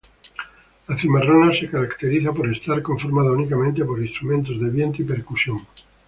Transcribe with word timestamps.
La 0.87 0.97
cimarrona 0.97 1.53
se 1.53 1.69
caracteriza 1.69 2.33
por 2.33 2.49
estar 2.49 2.81
conformada 2.81 3.29
únicamente 3.33 3.85
por 3.85 4.01
instrumentos 4.01 4.59
de 4.59 4.69
viento 4.71 5.03
y 5.03 5.05
percusión. 5.05 5.59